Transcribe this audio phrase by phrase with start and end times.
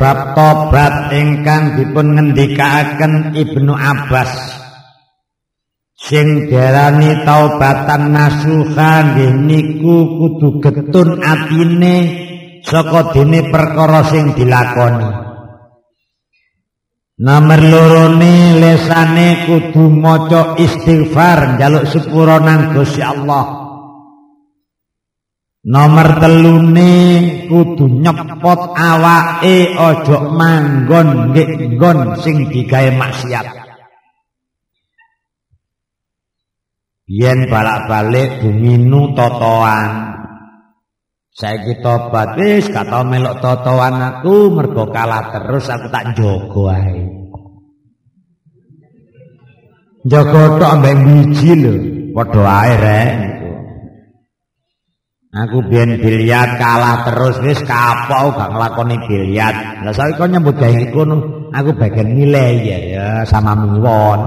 [0.00, 4.32] Bab tobat ingkang dipun ngendikaaken Ibnu Abbas.
[5.92, 11.96] Sing diarani taubatan nasuha nggih niku kudu getun atine
[12.64, 15.10] saka dene perkara sing dilakoni.
[17.20, 23.59] Nomor lorone lesane kudu maca istighfar njaluk sepuro nang Gusti Allah
[25.60, 26.92] Nomor telune
[27.44, 33.44] kudu nyepot awake aja manggon nggih nggon sing digawe maksiat.
[37.12, 40.16] Yen balak-balik duminu totoan.
[41.28, 47.04] Saiki tobat wis kata melok totoan aku mergo kalah terus aku tak njogo ae.
[50.08, 51.74] Njogo tok ambek biji lho,
[52.16, 53.39] padha ae rek.
[55.30, 59.86] Aku biyen biliat kalah terus wis kapok gak nglakoni biliat.
[59.86, 60.82] Lah saiki kok nyambut gawe
[61.54, 64.20] aku bagian nilai ya, ya sama muwon.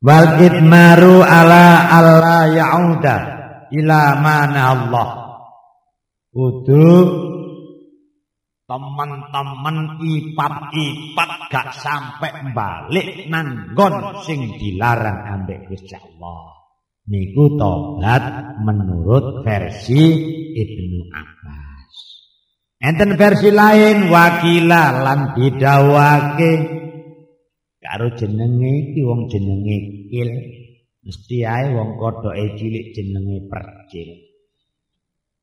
[0.00, 3.16] Wal maru ala Allah yauda
[3.76, 5.08] ila mana Allah.
[6.32, 6.96] Kudu
[8.64, 16.61] teman-teman ipat-ipat gak sampai balik nanggon sing dilarang ambek Gusti Allah.
[17.06, 20.02] Niku tobat menurut versi
[20.52, 21.92] Ibnu Abbas.
[22.82, 26.52] Enten versi lain wakila lan didawake
[27.82, 30.30] karo jenenge iki wong jenenge kil
[31.02, 34.32] mesti ae wong kodhoke cilik jenenge percil.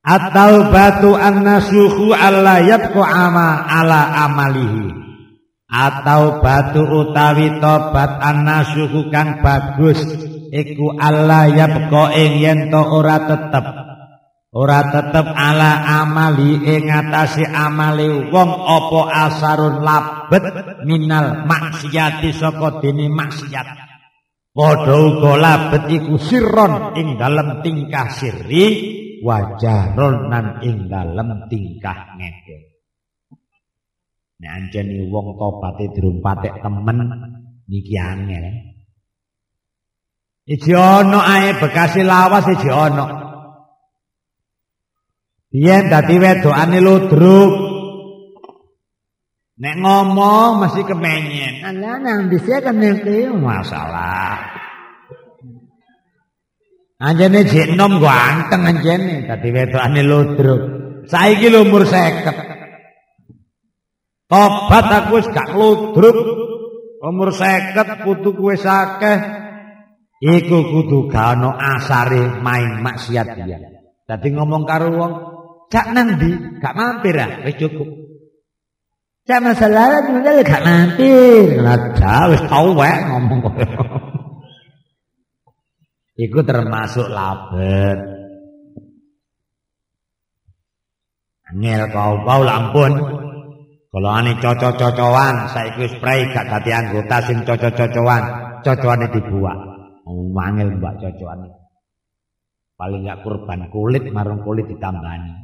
[0.00, 4.96] Atau batu annasuhu alla yabqa ama ala amalihi.
[5.70, 10.00] Atau batu utawi tobat annasuhu kang bagus
[10.50, 13.66] iku Allah ya beko ing yen to ora tetep.
[14.50, 19.00] Ora tetep ala amali ing ngatasi amali wong apa
[19.30, 20.42] asarun labet
[20.82, 23.68] minal maksiati saka dene maksiat.
[24.50, 28.66] Padha uga labet iku sirron ing dalem tingkah sirri
[29.22, 32.70] wajaron nan ing dalem tingkah ngeke
[34.40, 36.98] nek anjene wong tobaté durung patek temen
[37.68, 38.69] niki angel
[40.50, 43.06] Iji ono ae bekasi lawas iji ono.
[45.54, 47.52] Yen dadi wedokane ludruk.
[49.62, 51.62] Nek ngomong mesti kemenyen.
[51.62, 52.82] Ala nang bisa kan
[53.38, 54.58] masalah.
[56.98, 60.62] Anjene jek nom ganteng anjene dadi wedokane ludruk.
[61.06, 62.26] Saiki lho umur 50.
[64.26, 66.18] Tobat aku wis gak ludruk.
[67.06, 69.39] Umur 50 putu kuwe akeh.
[70.20, 73.58] Iku kudu gano asare main maksiat dia.
[74.04, 75.12] Dadi ngomong karo wong,
[75.72, 76.60] "Cak nang ndi?
[76.60, 77.88] Gak mampir ah, wis cukup."
[79.24, 81.62] Cak masalah ngene gak mampir.
[81.64, 83.82] Lah wis tau wae ngomong koyo.
[86.20, 87.98] iku termasuk labet.
[91.50, 92.92] Angel kau kau lampun.
[93.90, 98.22] Kalau ane cocok-cocokan, ikut spray gak dati anggota sing cocok-cocokan,
[98.62, 99.10] cocokannya
[100.04, 100.34] dibuat.
[100.34, 101.40] Wangil mbak cocokan.
[102.80, 105.36] Paling gak kurban kulit marung kulit ditambani.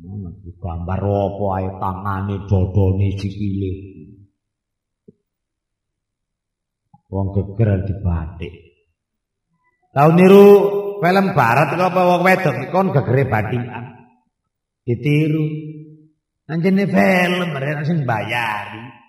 [0.00, 3.72] Hmm, gambar apa ae tangane dodone sikile.
[7.10, 8.54] Wong geger dibatik.
[9.90, 10.46] Tahu niru
[11.02, 13.84] film barat kok apa wong wedok kon gegere batikan.
[14.84, 15.44] Ditiru.
[16.48, 18.99] Anjene film mereka sing bayari.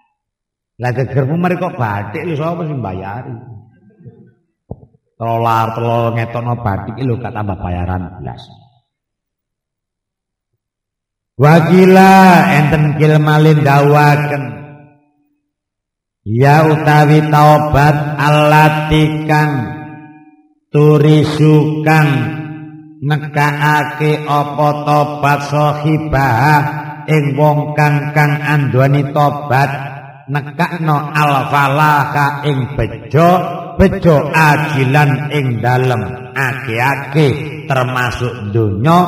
[0.81, 3.37] Lah gegermu mereka batik lho sapa sing bayari.
[5.13, 8.41] Trolar telol ngetokno batik lho gak tambah bayaran blas.
[11.37, 12.13] Wakila
[12.49, 14.43] enten kilmalin dawaken
[16.21, 19.49] Ya utawi taubat alatikan
[20.69, 22.07] turisukan
[23.01, 26.45] nekaake apa tobat sahibah
[27.09, 29.90] ing wong kang kang andhani tobat
[30.29, 33.29] nekakno alfalaha ing bejo
[33.79, 37.27] bejo ajilan ing dalem age-age
[37.65, 38.99] termasuk donya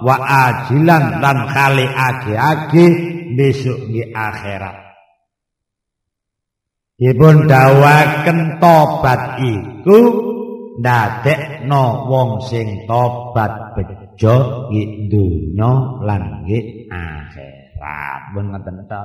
[0.00, 2.86] wa ajilan lan kali age-age
[3.36, 4.82] besok di akhirat
[7.02, 9.98] Dipun dawaken tobat iku
[10.78, 18.20] ndadekno wong sing tobat bejo di donya lan di akhirat.
[18.38, 19.02] Pun ngoten ta.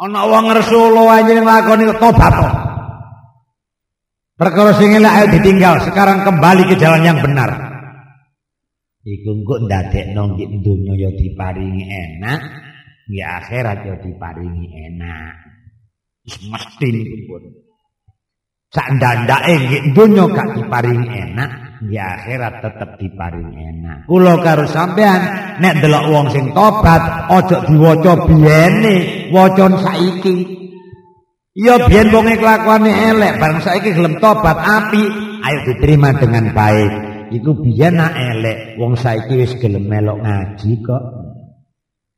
[0.00, 2.50] Ana wong ngersula anjing nglakoni tobat to.
[4.40, 7.70] Perkara sing elek ayo ditinggal, sekarang kembali ke jalan yang benar.
[9.04, 12.40] iku engko ndadekno nggih donya ya diparingi enak
[13.08, 15.34] nggih akhirat ya diparingi enak
[16.28, 17.42] mesti niku pun
[18.68, 21.50] sak ndandake nggih donya gak diparingi enak
[21.80, 23.98] nggih akhirat tetep diparingi enak.
[24.04, 25.20] Kula karo sampean
[25.58, 28.96] nek delok wong sing tobat aja diwaca biyene
[29.32, 30.36] wacon saiki.
[31.56, 35.02] Ya biyen wong kelakuane elek bareng saiki gelem tobat api
[35.40, 36.92] ayo diterima dengan baik.
[37.32, 41.04] Iku biyen nak elek wong saiki wis gelem melok ngaji kok.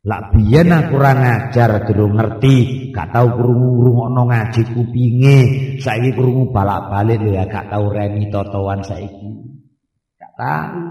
[0.02, 2.90] Lak biyen aku ora ngajar durung ngerti.
[2.90, 5.38] Gak tau krungu-rungokno ngaji kupinge
[5.78, 9.21] saiki krungu balak-balik lho ya gak tau remi totoan saiki
[10.42, 10.82] gak tau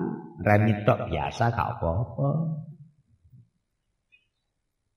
[0.42, 2.30] remi tok biasa gak apa-apa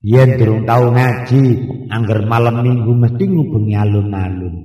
[0.05, 4.55] Yen durung tau ngaji, angger malam minggu mesti ngubengi alun-alun.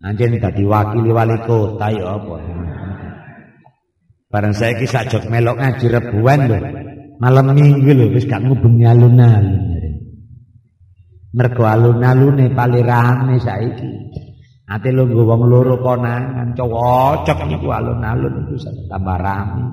[0.00, 2.36] Anjen dadi wakili wali kota ya apa.
[4.32, 6.58] Barang saya ki jok melok ngaji rebuan lho.
[7.20, 9.68] Malam minggu lho wis gak ngubengi alun-alun.
[11.36, 13.90] Mergo alun-alune paling rame saiki.
[14.70, 18.54] Ate lho nggo wong loro konangan cocok niku alun-alun iku
[18.86, 19.66] tambah rame.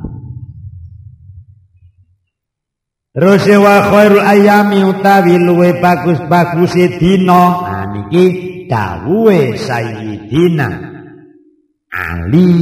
[3.14, 7.42] Terus wa khairul ayami utawi luwe bagus-bagus dina.
[7.62, 8.26] Nah niki
[8.66, 10.70] dawuhe Sayyidina
[11.94, 12.54] Ali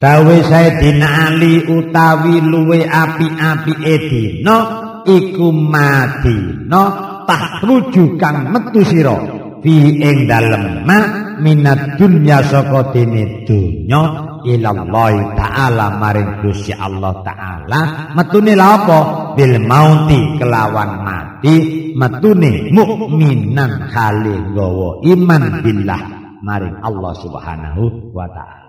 [0.00, 3.72] Dawuhe Sayyidina Ali utawi luwe api-api
[4.08, 4.56] dina
[5.04, 6.82] iku madina
[7.28, 10.84] tahruju kang metu sira fi ing dalem.
[10.84, 10.98] Ma
[11.38, 14.02] minat dunya saka dene dunya
[14.44, 18.12] ilallah taala maring Gusti Allah taala.
[18.18, 18.98] Metune lha apa?
[19.38, 21.56] Bil mauti kelawan mati.
[21.94, 26.02] Metune mukminan hale gawa iman billah
[26.42, 28.62] maring Allah subhanahu wa taala.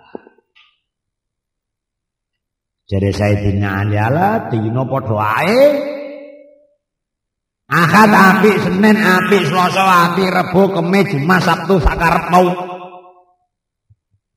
[2.83, 3.39] Jadi saya
[3.79, 5.92] Ali ala dino padha ae
[7.71, 12.47] Ahad api, Senin api, Selasa api, Rebo, Kemis, Jumat, Sabtu sakarep mau.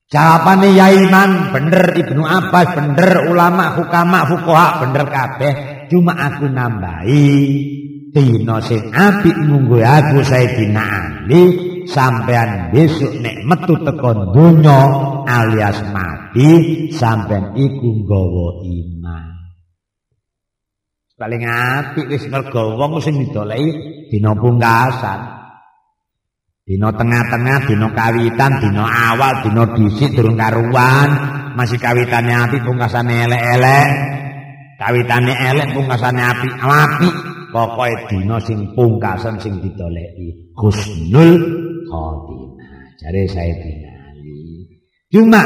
[0.07, 5.53] Jawabane Yaiman bener Ibnu Abbas bener ulama hukama fuqaha bener kabeh.
[5.91, 7.35] Cuma aku nambahi
[8.15, 10.83] dina sing apik munggo aku Sayyidina
[11.27, 11.43] Ali
[11.85, 14.81] sampean besok nek metu teko donya
[15.29, 16.51] alias mati
[16.97, 19.36] sampean iku nggawa iman
[21.17, 25.37] paling apik wis mergo wong sing didoleki dina pungkasan
[26.67, 31.09] Dino tengah-tengah, dino kawitan, dino awal, dino disik, durung karuan.
[31.55, 33.89] Masih kawitannya api, pungkasannya elek-elek.
[34.75, 37.09] Kawitannya elek, pungkasannya api, api.
[37.55, 40.59] Pokoknya dino sing pungkasan sing didoleki.
[40.59, 41.39] Husnul
[41.87, 42.99] khotimah.
[42.99, 44.67] Jadi saya dinali.
[45.15, 45.43] Cuma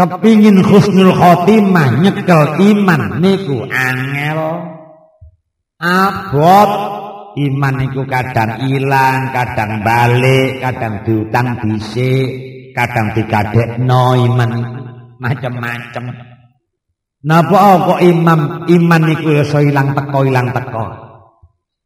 [0.00, 4.77] kepingin husnul khotimah nyekel iman niku angel
[5.78, 6.70] abot
[7.38, 12.28] iman itu kadang hilang, kadang balik, kadang diutang dhisik,
[12.74, 14.50] kadang dikadekno iman
[15.22, 16.04] macam-macam.
[17.18, 20.86] Napa kok imam iman iku ya iso ilang teko ilang teko.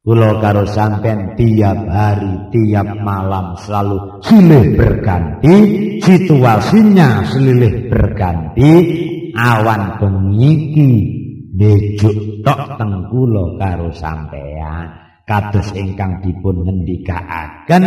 [0.02, 5.56] Kula karo sampean tiap hari, tiap malam selalu silih berganti,
[6.02, 8.72] situasinya silih berganti,
[9.38, 11.21] awan bengi
[11.62, 15.02] iki tok teng kula karo sampean.
[15.32, 17.82] kados ingkang dipun ngendikaaken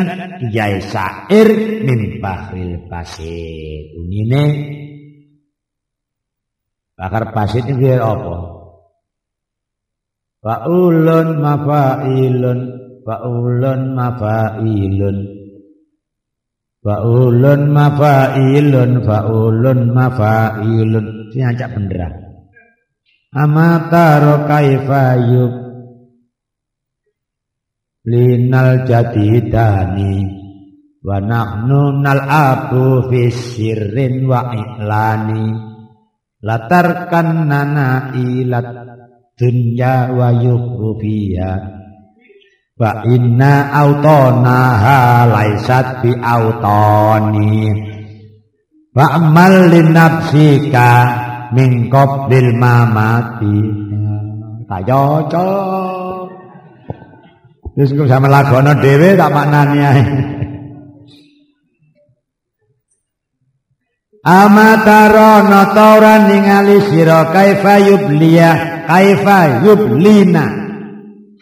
[0.51, 1.49] Kyai Sair
[1.83, 3.85] min Bahril Basit.
[3.99, 4.43] Ngene
[6.95, 8.55] Bakar Basit iki apa?
[10.39, 12.59] Faulun mafailun
[13.01, 15.17] faulun mafailun
[16.85, 22.24] Faulun mafailun faulun mafailun Ini ancak beneran
[23.35, 25.53] Amataro kaifayub
[28.07, 30.15] linal jadidani
[31.03, 35.51] wa nahnu nal abu fi sirrin wa i'lani.
[36.39, 38.71] Latarkan nana ilat
[39.35, 41.51] dunya wa yukhrufiya
[42.79, 44.59] wa inna autona
[45.27, 47.73] laisat bi autoni
[48.95, 53.57] wa amal linafsika min qablil mamati
[54.65, 56.29] cocok
[57.75, 60.03] Wis kok sampe lagono dhewe tak maknani ae.
[64.23, 68.51] Amatara nata ora ningali sira kaifa yubliya
[68.87, 70.45] kaifa yublina.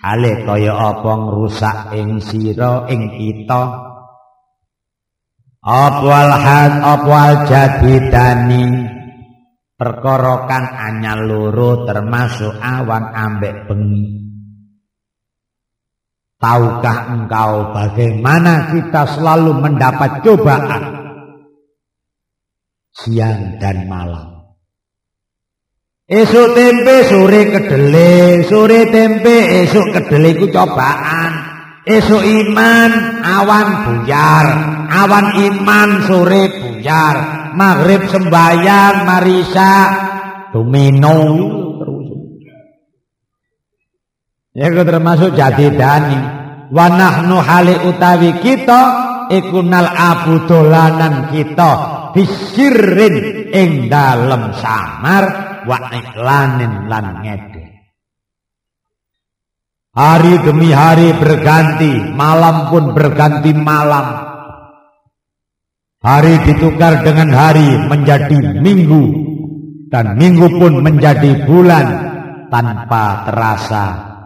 [0.02, 3.94] Hale kaya apa ngrusak ing sira ing kita
[5.64, 8.84] Apwal had apwal jadidani
[9.74, 14.24] perkara kang anyar loro termasuk awan ambek bengi.
[16.38, 20.84] Tahukah engkau bagaimana kita selalu mendapat cobaan
[22.92, 24.34] siang dan malam?
[26.04, 31.32] Esok tempe sore kedele, sore tempe esok kedele ku cobaan.
[31.88, 32.92] Esok iman
[33.24, 34.48] awan buyar,
[34.94, 37.18] awan iman sore buyar,
[37.58, 39.72] maghrib sembayang marisa
[40.54, 41.20] domino.
[44.54, 46.20] Ya termasuk jadi dani.
[46.74, 48.82] Wanahnu hali utawi kita
[49.30, 51.72] ikunal abu dolanan kita
[52.14, 55.24] bisirin ing dalem samar
[55.66, 57.66] wa iklanin lan ngede.
[59.94, 64.33] Hari demi hari berganti, malam pun berganti malam.
[66.04, 69.04] Hari ditukar dengan hari menjadi minggu
[69.88, 71.88] dan minggu pun menjadi bulan
[72.52, 73.86] tanpa terasa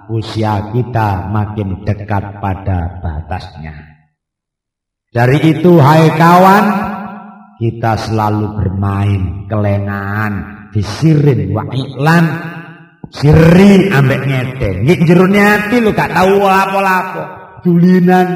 [0.09, 3.77] usia kita makin dekat pada batasnya.
[5.13, 6.65] Dari itu hai kawan,
[7.61, 10.33] kita selalu bermain kelengahan,
[10.73, 12.25] disirin wa iklan
[13.07, 14.77] Siri ambek ngedeng.
[14.83, 17.23] Nggih jero ati lho gak tau apa-apa.
[17.63, 18.27] Dulinan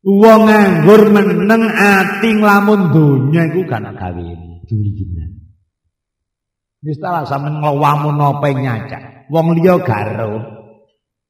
[0.00, 4.28] Wong nganggur meneng ati nglamun donya iku gak nak gawe
[4.64, 5.30] dulinan.
[6.80, 9.28] Wis ta sampean nglawamu napa nyacak.
[9.28, 10.40] Wong liya garo.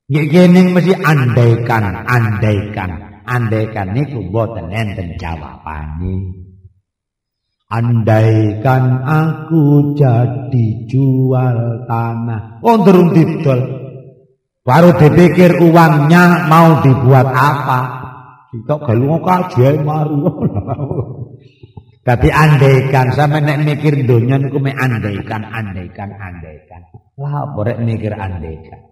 [0.06, 6.46] Nggih kene mesti andaikan, andaikan, andaikan niku mboten enten jawabane.
[7.70, 12.58] Andaikan aku jadi jual tanah.
[12.66, 13.60] Oh, durung didol.
[14.66, 17.99] Baru dipikir uangnya mau dibuat apa.
[18.50, 20.26] Kita galu kaji maru.
[22.00, 26.82] Tapi andaikan sama nek mikir dunia niku me andaikan, andaikan, andaikan.
[27.20, 28.90] Lah borek mikir andaikan.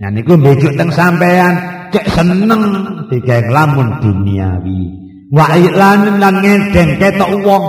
[0.00, 1.58] Nah niku mbejuk teng sampean
[1.92, 2.62] cek seneng
[3.12, 5.08] digawe lamun duniawi.
[5.28, 7.64] wa iklan lan ngedeng ketok wong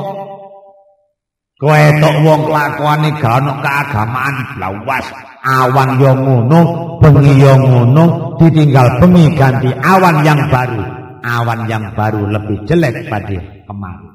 [1.59, 5.07] ketok wong kelakuane gak ono keagamaan blawas
[5.43, 6.61] awan yo ngono
[6.99, 10.81] bengi yo ngono ditinggal bengi ganti awan yang baru.
[11.19, 14.11] Awan yang baru lebih jelek pada kemarin.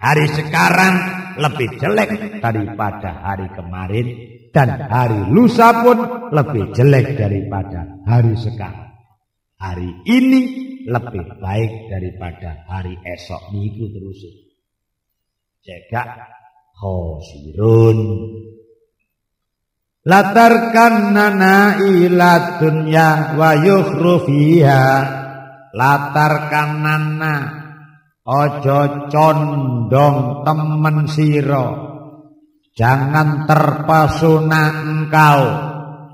[0.00, 0.94] Hari sekarang
[1.40, 4.06] lebih jelek daripada hari kemarin.
[4.50, 8.90] Dan hari lusa pun lebih jelek daripada hari sekarang.
[9.60, 10.42] Hari ini
[10.90, 13.54] lebih baik daripada hari esok.
[13.54, 14.20] Niku terus.
[15.62, 16.08] Cekak
[16.74, 17.98] khosirun.
[20.00, 24.84] Latarkan nana ila dunya wa yukhru fiha.
[25.76, 27.34] Latarkan nana
[28.24, 31.66] ojo condong temen siro.
[32.72, 35.40] Jangan terpesona engkau.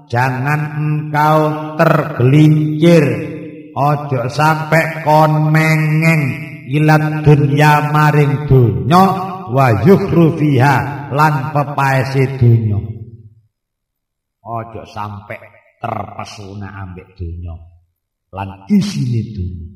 [0.06, 1.38] Jangan engkau
[1.74, 3.36] tergelincir
[3.76, 6.22] Ojo sampai kon mengeng
[6.72, 9.04] ilat dunya maring dunya
[9.52, 12.95] wa yukhru fiha lan pepaese dunya.
[14.46, 15.42] Ojo sampai
[15.82, 17.54] terpesona ambek dunya
[18.30, 19.66] lan isine dunya.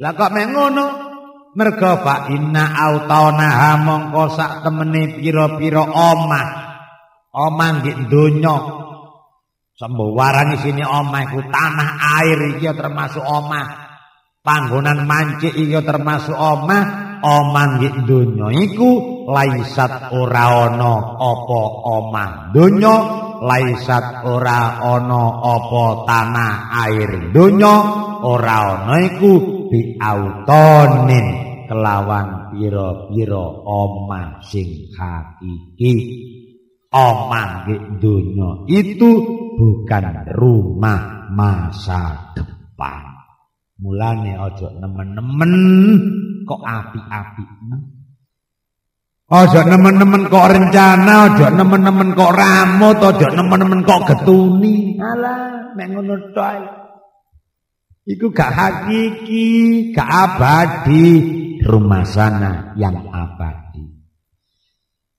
[0.00, 0.86] Lah kok mengono
[1.56, 6.48] mergo fa inna autana mongko sak temene pira-pira omah.
[7.36, 8.56] Omah nggih donya
[9.76, 13.84] Sembuwaran sini omah iku tanah air iki termasuk omah.
[14.40, 17.20] Panggonan mancik iki termasuk omah.
[17.20, 18.90] Omah nggih donya iku
[19.28, 21.60] laisat ora ana apa
[21.92, 26.54] omah donya, laisat ora ana apa tanah
[26.86, 27.76] air donya,
[28.22, 29.34] ora ana iku
[29.72, 31.26] diautonin
[31.66, 35.94] kelawan pira-pira omah sing hakiki.
[36.94, 39.10] Omah nggih donya itu
[39.58, 43.02] bukan rumah masa depan.
[43.76, 45.52] Mulane ojo nemen-nemen
[46.48, 47.44] kok api-api.
[49.26, 54.94] Ojo nemen-nemen kok rencana, ojo nemen-nemen kok ramut, ojo nemen-nemen kok getuni.
[55.02, 56.86] Alah, nek ngono tok.
[58.06, 59.46] Iku gak hakiki,
[59.90, 61.06] gak abadi
[61.66, 63.82] rumah sana yang abadi.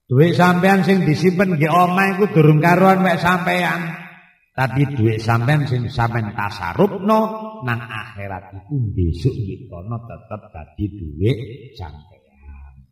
[0.07, 4.07] Duit sampean sing disimpen di omah iku durung karuan mek sampean.
[4.55, 7.19] Tapi duit sampean sing sampean tasarupno
[7.67, 11.37] nang akhirat iku besok iki kono tetep dadi duit
[11.75, 12.16] sampean.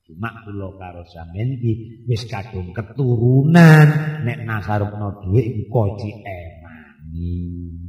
[0.06, 7.34] Cuma kula karo sampean iki wis kadung keturunan nek nasarupno duit iku koji emani.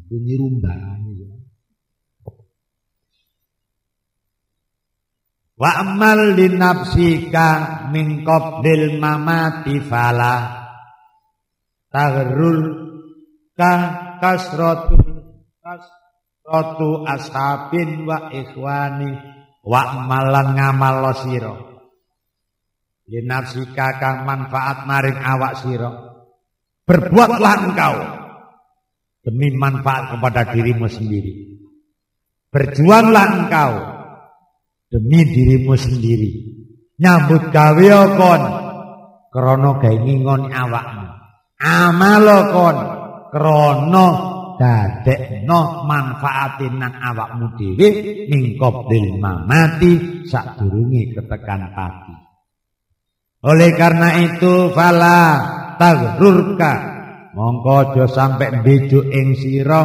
[0.00, 1.36] Iku nirumbani ya.
[5.56, 7.48] wa amal linafsika
[7.88, 10.68] min qablil mamati fala
[11.88, 12.60] tagrul
[13.56, 13.72] ka
[14.20, 15.00] kasratu
[15.64, 19.16] kasratu ashabin wa ikhwani
[19.64, 21.65] wa malan ngamal sira
[23.06, 25.90] linafsika kang manfaat maring awak sira.
[26.86, 27.94] Berbuatlah engkau
[29.26, 31.58] demi manfaat kepada dirimu sendiri.
[32.50, 33.72] Berjuanglah engkau
[34.90, 36.30] demi dirimu sendiri.
[36.96, 38.42] Nyambut gawe kon
[39.34, 41.06] krana gawe awakmu.
[41.58, 42.76] Amal kon
[43.34, 44.06] krana
[44.56, 47.88] dadekno manfaatin nang awakmu dhewe
[48.30, 52.25] ning qabdil mamati sadurunge ketekan pati
[53.46, 55.18] oleh karena itu fala
[55.78, 56.96] tagrurka
[57.36, 59.82] mongko aja sampe mbejuk ing sira.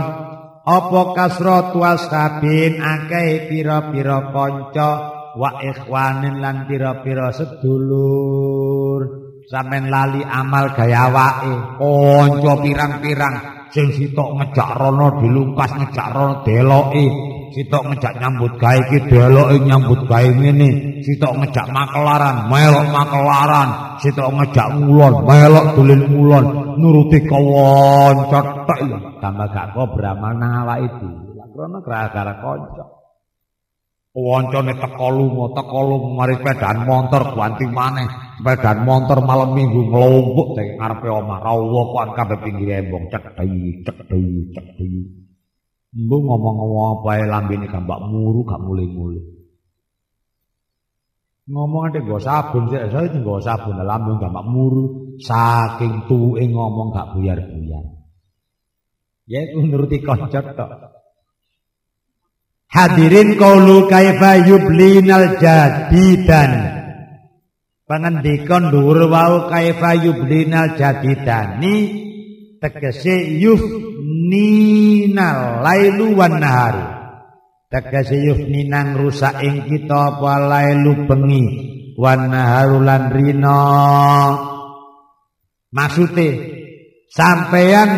[0.61, 4.91] Apa kasratu ashabin akeh pira-pira kanca?
[5.35, 9.01] Wa ikhwanin lan pira-pira sedulur.
[9.49, 11.81] Sampean lali amal gaya awake.
[11.81, 13.35] Kanca pirang-pirang.
[13.71, 17.07] Sing sitok ngejak rono dilungkas ngejak rono deloke
[17.51, 20.69] sitok ngejak nyambut gawe iki deloke nyambut gawe ngene
[21.03, 26.45] sitok ngejak makelaran melok makelaran sitok ngejak ngulon melok dolen ngulon
[26.79, 28.79] nuruti kanca tok
[29.19, 33.01] tambah gak kobramal nang awake dhewe krana gara-gara kanca
[34.11, 38.11] Wancane teko lunga, teko lunga mari sepedaan motor ganti maneh.
[38.43, 41.39] Sepedaan motor malam Minggu nglompok teng ngarepe omah.
[41.39, 44.89] Rawa kok kabeh pinggir embong cekdhi, cekdhi, cekdhi.
[45.91, 49.25] Mbu ngomong-ngomong apa ae lambene gambak muru gak mulih-mulih.
[51.51, 57.11] Ngomong ade nggo sabun sik, saya nggo sabun lambung gambak muru saking tuwuke ngomong gak
[57.11, 57.85] buyar-buyar.
[59.27, 60.71] Ya iku nuruti kanca tok.
[62.71, 66.51] Hadirin kaulu kaifa yublinal jadidan.
[67.83, 71.75] Pangendikon dhuwur wau kaifa yublinal jadidani
[72.63, 73.43] tegese
[74.11, 76.85] yufninal lailu wan nahari.
[77.71, 81.43] Tegese yufninang rusak ing kita apa lailu bengi
[81.95, 83.63] wan naharu lan rina.
[85.71, 86.29] Maksude
[87.07, 87.89] sampeyan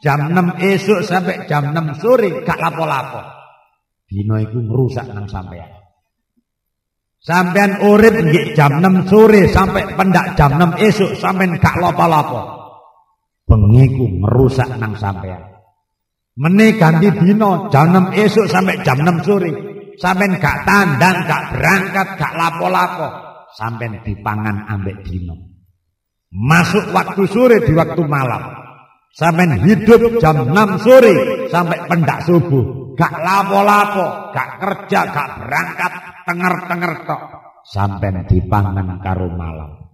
[0.00, 3.20] jam 6 esuk sampai jam 6 sore gak lapo-lapo.
[4.08, 5.68] Dino iku ngerusak nang sampean.
[7.20, 12.55] Sampean urip nggih jam 6 sore sampai pendak jam 6 esuk sampean gak lopo-lopo.
[13.46, 15.38] Bengi ku ngerusak nang sampean.
[16.36, 19.50] Mene ganti dino jam 6 esuk sampai jam 6 sore.
[19.96, 23.08] Sampean gak tandang, gak berangkat, gak lapo-lapo.
[23.56, 25.32] Sampean dipangan ambek dino.
[26.34, 28.42] Masuk waktu sore di waktu malam.
[29.14, 31.14] Sampean hidup jam 6 sore
[31.48, 35.92] sampai pendak subuh gak lapo-lapo, gak kerja, gak berangkat,
[36.26, 37.22] tenger-tenger tok
[37.68, 39.85] sampai dipangan karo malam.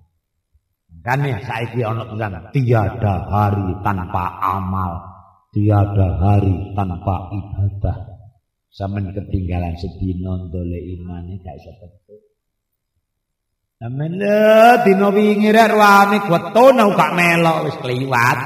[1.02, 5.02] Kan ya saiki ana tulisan tiada hari tanpa amal,
[5.50, 7.98] tiada hari tanpa ibadah.
[8.72, 12.22] Sampeyan ketinggalan sedina ndole imane gak iso betul.
[13.82, 14.22] Sampeyan
[14.86, 18.38] dina wingi rek wani gweton gak melok wis kliwat.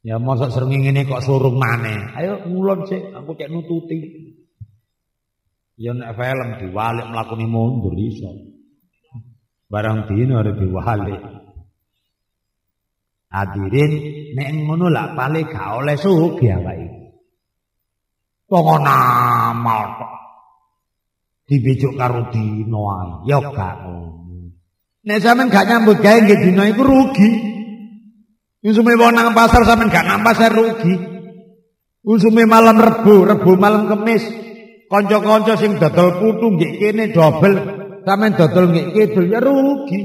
[0.00, 2.16] Ya mosok srengenge ngene kok surung maneh.
[2.16, 3.98] Ayo ngulon sik, aku cek nututi.
[5.76, 8.49] Ya nek film diwalik mlakune mundur iso.
[9.70, 11.22] Barang dino arep diwalik.
[13.30, 13.92] Hadirin
[14.34, 16.88] nek ngono lak pale gak oleh sugi awake.
[18.50, 20.12] Pokok amal kok.
[21.46, 23.30] Dibejuk karo dino ae.
[23.30, 24.50] Ya gak ngono.
[25.06, 27.30] Nek sampean gak nyambut gawe nggih dino iku rugi.
[28.66, 30.98] Usume wong nang pasar sampean gak nang pasar rugi.
[32.02, 34.26] Usume malam Rebo, Rebo malam Kemis.
[34.90, 40.00] Kanca-kanca sing dodol putu nggih kene dobel, sampean dodol nggih kidul ya rugi.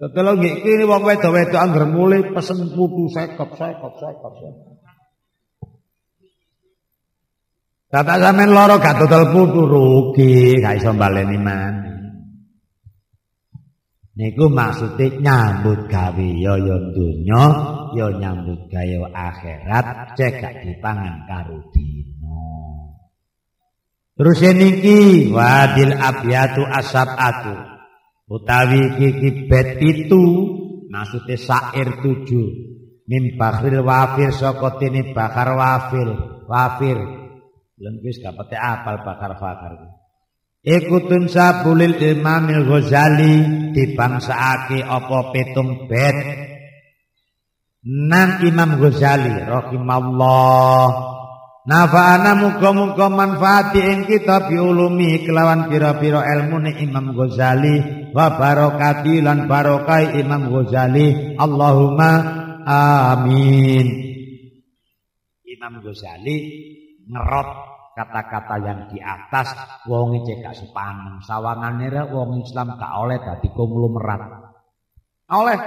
[0.00, 4.72] Dodol nggih kene wong wedok-wedok angger mulai pesen putu sekop, sekop, sekop, sekop.
[7.92, 11.92] Tata sampean loro gak dodol putu rugi, gak iso baleni maneh.
[14.12, 17.44] Niku maksudnya nyambut gawe ya ya dunya
[17.96, 21.64] ya nyambut gawe akhirat cek gak dipangan karo.
[24.22, 27.58] Terus niki wadil abyatu asabatu.
[28.30, 30.22] Utawi iki bet itu
[30.86, 32.46] maksudnya sair tujuh.
[33.10, 36.06] Min bakhril wafir saka tini bakar wafir
[36.46, 37.02] wafir.
[37.82, 39.90] Lha wis gak pete apal bakar bakar
[40.62, 43.34] Ikutun sabulil imamil Ghazali
[43.74, 46.14] dibangsaake apa petung bet
[47.82, 50.86] nang Imam Ghazali rahimahullah
[51.62, 58.10] Nafa'ana muga-muga manfaati ing kita biulumi kelawan pira-pira ilmune Imam Ghazali.
[58.10, 61.38] Wa barokati lan barokai Imam Ghazali.
[61.38, 62.10] Allahumma
[62.66, 63.86] amin.
[65.46, 66.36] Imam Ghazali
[67.06, 67.48] ngerot
[67.94, 69.54] kata-kata yang di atas
[69.86, 71.22] wong cek gak sepaneng.
[71.22, 74.22] Sawangane wong Islam gak oleh dadi konglomerat.
[75.30, 75.58] Oleh.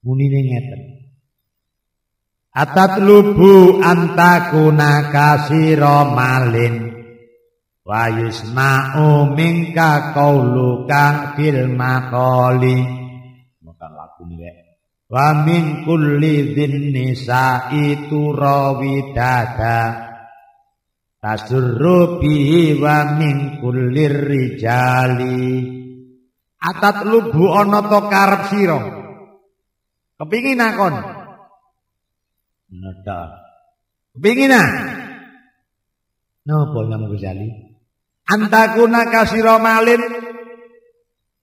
[0.00, 0.97] Munine ngeten
[2.58, 6.90] Atatlubu antakuna kasiro malin.
[7.86, 12.82] Wa yusma'u minka qauluka fil maqali
[13.64, 14.44] Bukan lagu ini
[15.08, 19.80] Wa min kulli dhin nisa'i turawidada
[21.22, 25.62] Tasurru bihi wa min kulli rijali.
[26.58, 28.78] Atat lubu ana to karep sira?
[30.18, 31.17] Kepingin akon
[32.68, 33.32] Nada.
[34.12, 34.60] Pingina.
[36.44, 37.48] Napa Imam Ghazali?
[38.28, 40.04] Antakuna kasira malin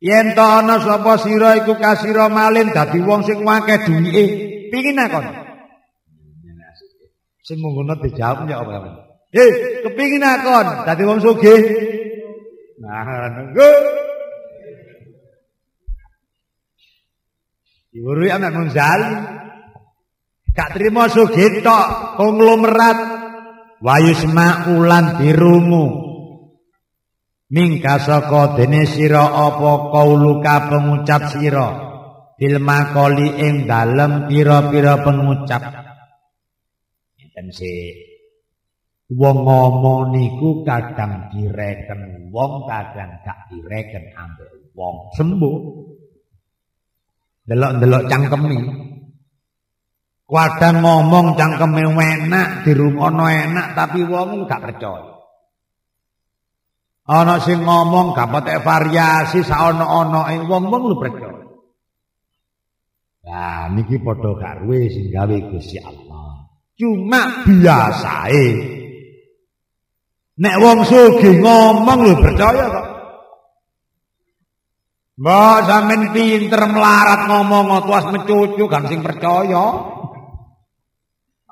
[0.01, 4.25] yen to ana sapa sira iku kasira malin dadi wong sing akeh duwike.
[4.69, 5.25] Pingin akon.
[7.41, 9.01] Sing munggono dijawab ya apa?
[9.33, 11.61] Hei, kepingin akon dadi wong sugih.
[12.81, 13.71] Nah, nunggu.
[17.97, 19.44] Ibu anak Ghazali.
[20.55, 21.59] Gak terima sugih
[22.15, 23.27] konglomerat.
[23.83, 25.85] Wayusma ulan dirungu
[27.51, 31.69] mingka saka dene sira apa kauluka pengucap sira?
[32.39, 32.57] Bil
[33.35, 35.63] ing dalem pira-pira pengucap
[37.15, 37.95] ngeten sih
[39.11, 45.11] wong ngomong niku kadang direken wong kadang gak direken ambek wong.
[45.19, 45.57] Sembuh.
[47.45, 48.57] Delok-delok cangkemi
[50.25, 55.13] Kadang ngomong cangkeme enak, dirungono enak tapi wong gak percaya.
[57.05, 61.45] Ana sing ngomong gak patek variasi saono-onoe wong-wong lu percaya.
[63.25, 66.49] Nah, niki padha garwe sing gawe Gusti Allah.
[66.73, 68.47] Cuma biasae
[70.41, 72.88] nek wong sugih ngomong lu percaya kok.
[75.15, 79.94] Mbak sampean pinter melarat ngomong tuas mencucu kan sing percaya.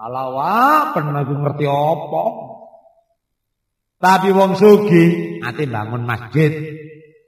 [0.03, 2.23] Alawa pernah gue ngerti apa.
[4.03, 6.51] Tapi wong sugi ati bangun masjid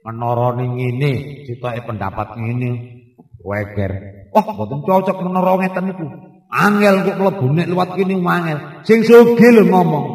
[0.04, 3.00] menara ning ngene, sitoke pendapat ngene.
[3.40, 3.92] Weger.
[4.34, 6.06] Wah, mboten cocok menara ngeten niku.
[6.52, 8.58] Angel kok mlebu nek liwat kene angel.
[8.84, 10.06] Sing sugi lho ngomong.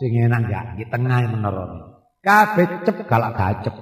[0.00, 1.64] Sing enak gak di tengah menara.
[2.24, 3.76] Kabeh cep galak gacep.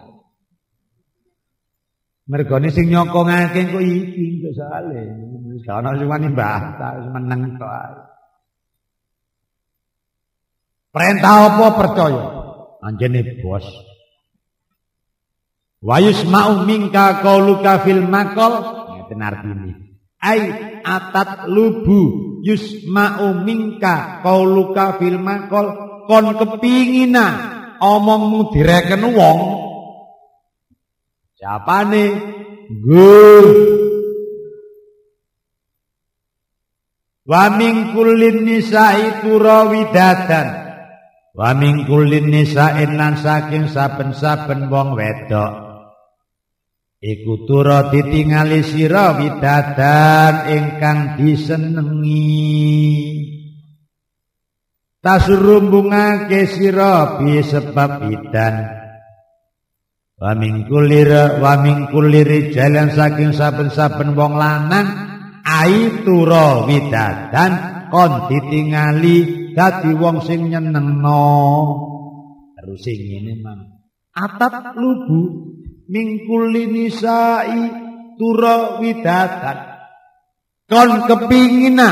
[2.27, 5.03] Mergane sing nyokongake kok iki kok sale.
[5.63, 8.14] Gak ana sing wani mbantah, meneng tok.
[10.95, 12.25] Perintah apa percaya?
[12.79, 13.67] Anjene bos.
[15.83, 18.53] Wa yusma'u minka qauluka fil maqal.
[18.95, 19.73] Ngeten artine.
[20.23, 20.55] Ai
[20.87, 25.67] atat lubu yusma'u minka qauluka fil maqal
[26.07, 27.27] kon kepingina
[27.83, 29.41] omongmu direken wong.
[31.35, 32.05] Siapane?
[32.71, 33.47] Gur.
[37.27, 40.64] Wa min kullin nisa'i turawidadan.
[41.35, 45.53] Wa min kullin nisa'in lan saking saben-saben wong wedok.
[47.03, 52.39] Iku tura ditingali sira widadan ingkang disenengi.
[55.03, 58.55] Tasurumbungake sira bi sebab idan
[60.17, 61.93] wa min kullir wa min
[62.57, 64.89] jalan saking saben-saben wong lanang
[65.45, 67.53] aitura widadan
[67.93, 71.25] kon ditingali dadi wong sing nyenengno.
[72.59, 73.59] Terus sing ngene man
[74.15, 75.51] atat lubu
[75.91, 77.63] mingkuli nisai
[78.15, 79.59] tura widatan
[80.71, 81.91] kon kepingina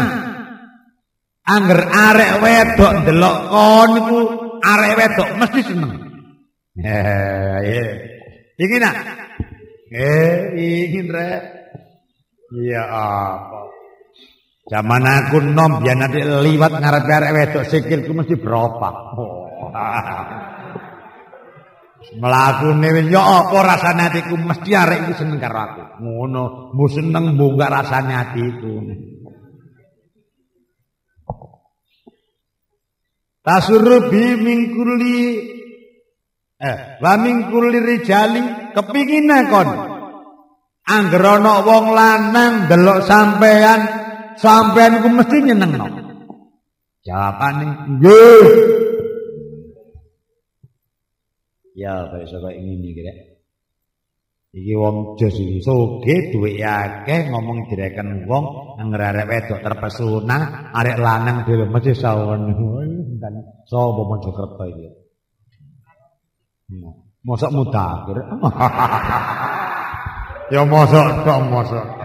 [1.42, 4.18] anger arek wedok ndelok kon iku
[4.62, 5.92] arek wedok mesti seneng.
[6.78, 7.90] Eh
[8.56, 8.96] ingin nak?
[9.90, 11.42] Eh ingin rek.
[12.52, 13.81] Iya apa
[14.62, 18.88] Zaman aku nom biar nanti liwat ngarep arek wedok sikilku mesti berapa.
[22.22, 25.82] Mlakune wis yo apa rasane atiku mesti arek iki seneng karo aku.
[26.02, 28.74] Ngono, mu seneng mbok gak rasane atiku.
[33.42, 35.18] Tasurubi mingkuli
[36.62, 39.68] eh wa mingkuli rijali kepingine kon.
[40.82, 44.01] Angger ana wong lanang delok sampean
[44.38, 45.86] sampean ku mesti nyenengno.
[47.02, 47.66] Jawabane
[47.98, 48.46] nggih.
[51.72, 53.32] Ya, kaya saka ini kira.
[54.52, 61.48] Iki wong jos iki soge duwe akeh ngomong direken wong ngrarek wedok terpesona arek lanang
[61.48, 62.52] dhewe mesti sawon.
[63.16, 64.88] Dan sapa Mojokerto iki?
[67.22, 68.18] Mosok mutakhir.
[70.52, 72.01] ya mosok tok mosok.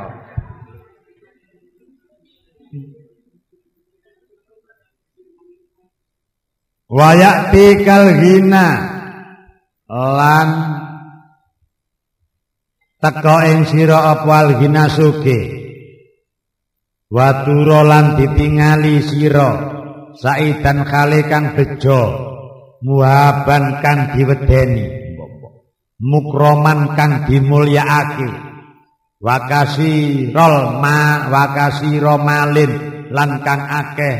[6.88, 8.68] Wayati kalhina
[9.92, 10.50] lan
[13.04, 15.40] teka ing sira apa alghina suge
[17.12, 19.76] watura lan ditingali sira.
[20.18, 22.26] Saidan kale kang bejo.
[22.82, 24.88] Muhaban kang diwedeni.
[26.00, 28.32] Mukroman kang dimulyakake.
[29.20, 32.72] Wakasi rol ma wakasi romalin
[33.12, 34.18] lan kang akeh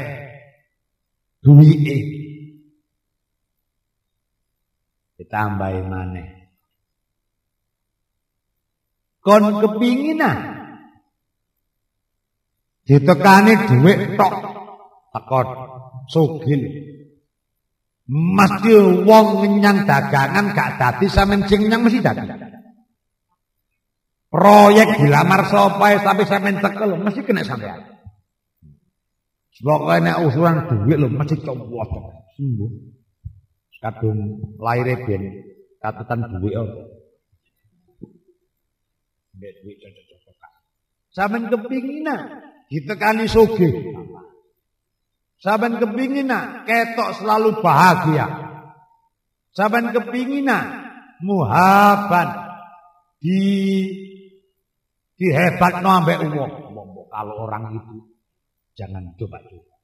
[1.46, 2.17] duwike
[5.28, 6.28] ditambahi maneh.
[9.20, 10.38] Kon kepingin ah.
[12.88, 14.34] Ditekani dhuwit tok
[15.12, 15.48] tekon
[16.08, 16.64] sugil.
[18.08, 22.24] Mesti wong ngenyang dagangan gak dadi sampean sing nyang mesti dadi.
[24.32, 28.00] Proyek dilamar sapa tapi sampean tekel mesti kena sampean
[29.58, 31.92] Pokoke nek usulan dhuwit lho mesti cowok.
[32.40, 32.97] Sembuh
[33.78, 35.24] kadung laire ben
[35.78, 36.98] katetan dhuwit ora
[39.38, 40.52] Mbek duit cocok-cocokan.
[41.14, 42.22] Sampeyan kepinginan
[42.74, 43.74] ditekani sugih.
[45.38, 48.26] Sampeyan kepinginan ketok selalu bahagia.
[49.54, 50.66] Sampeyan kepinginan
[51.22, 52.34] muhaban
[53.22, 53.42] di
[55.22, 56.54] dihebatno ambek wong.
[57.08, 57.98] Kalau orang itu
[58.78, 59.76] jangan coba-coba.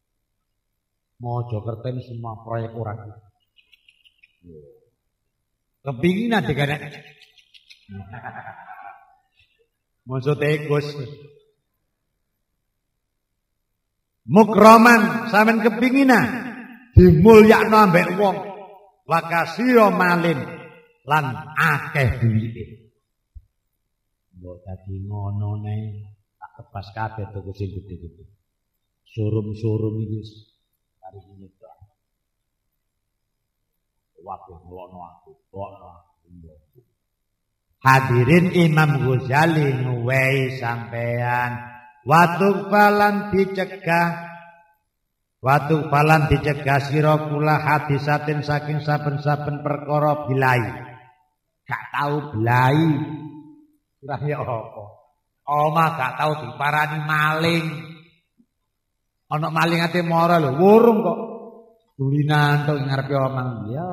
[1.17, 3.32] Mojokerto ini semua proyek orang itu.
[5.83, 6.79] Kepinginan dengan
[10.03, 10.87] Maksudnya Gus.
[14.23, 16.27] Mukroman sampean kepinginan
[16.95, 18.37] dimulyakno ambek wong.
[19.03, 20.39] Wakasira malin
[21.03, 21.25] lan
[21.59, 22.65] akeh duwike.
[24.39, 25.75] Mbok dadi ngono ne
[26.39, 28.23] tak kepas kabeh tuku sing gede-gede.
[29.11, 30.31] Surum-surum iki wis
[31.03, 31.72] kari nyetok.
[34.23, 36.03] Waduh ngelono aku, kok aku.
[37.83, 41.59] Hadirin Imam Ghazali nuwei sampean.
[42.07, 44.31] Watu palan dicegah.
[45.43, 50.63] Watu palan dicegah sira kula hadisatin saking saben-saben perkara bilai.
[51.67, 52.79] Gak tau bilai.
[54.03, 54.83] Ora ya apa?
[55.43, 57.65] Oma gak tau diparani maling.
[59.27, 61.19] Ana maling ate mara lho wurung kok
[61.93, 63.85] dulinan tok ngarepe omang ya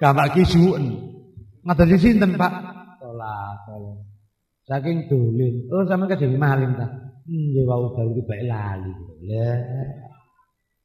[0.00, 0.84] gampang kisuken
[1.66, 2.76] ngaten sinten Pak
[3.16, 4.04] lakon.
[4.66, 5.70] Saking dolen.
[5.70, 6.86] Oh sampean kedhewe maling ta?
[7.26, 8.92] Nggih wau bal iki bae lali.
[9.30, 9.58] Lah.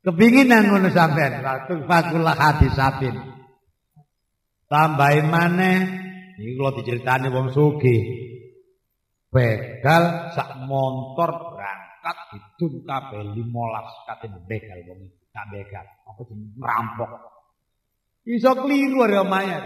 [0.02, 3.16] Kepinginan ngono sampean waktu fakulah hadisatin.
[4.70, 5.78] Tambahin maneh
[6.38, 8.02] iki kula diceritani wong sugih.
[9.32, 15.21] Begal sak montor berangkat didun kabeh 15 katen begal wong iki.
[15.32, 15.86] Tak begal.
[16.08, 17.12] Apa jeneng rampok.
[18.28, 19.60] Iso kliru are omahe.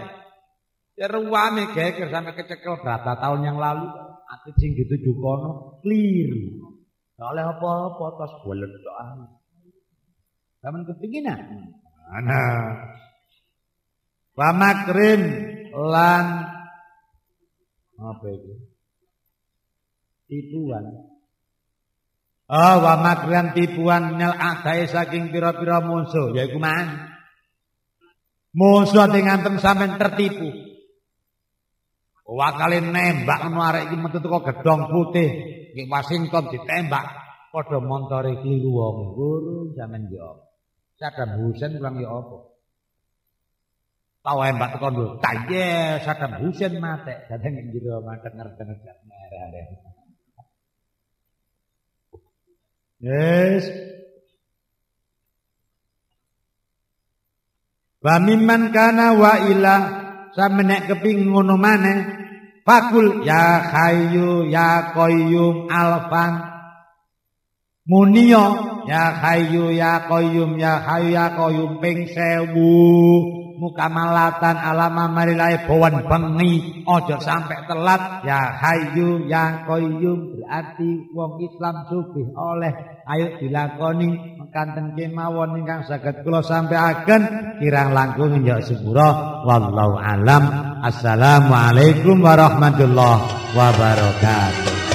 [0.96, 3.84] Ya ruwame geger sampai kecekel berapa tahun yang lalu.
[4.26, 6.72] Aku sing gitu dukono keliru.
[7.16, 9.28] Gak oleh apa-apa tos bolet doa.
[10.60, 11.68] Kamu kepinginan?
[12.10, 12.42] Mana?
[14.36, 15.22] Pamakrin
[15.72, 16.26] lan
[17.96, 18.52] apa itu?
[20.28, 20.84] Tipuan.
[22.46, 27.10] Oh, wa makran tipuan nel adai saking pira-pira musuh, yaiku man.
[28.54, 30.46] Musuh ati ngantem sampean tertipu.
[32.26, 35.30] Wakale nembak ngono arek iki metu teko gedhong putih
[35.74, 37.06] ning Washington ditembak
[37.54, 40.46] padha montore kliru wong guru jaman yo.
[40.98, 42.36] Saddam Hussein bilang yo apa?
[44.26, 45.06] Tahu embak teko lho.
[45.18, 49.95] Kaye Saddam Hussein mate dadi ning jero mate ngerti-ngerti merah
[53.06, 53.70] Yes.
[58.02, 59.74] Wa mimman kana wa ila
[60.34, 62.02] sampeyan keping ngono maneh
[62.66, 66.50] fakul ya hayyu ya qayyum alfan
[67.86, 68.46] munio
[68.90, 76.84] ya hayyu ya qayyum ya hayyu ya qayyum ping 1000 mukamalatan alama marilae bawan bengi.
[76.86, 78.22] Ojo sampai telat.
[78.22, 80.38] Ya hayyu ya qayyum.
[80.38, 82.72] Berarti wong Islam sugih oleh.
[83.08, 84.38] Ayo dilakoni.
[84.54, 90.48] Kanten kemawon ingkang saged kula sampaikan kirang langkung ya sepura wallahu alam.
[90.80, 94.85] Assalamualaikum warahmatullahi wabarakatuh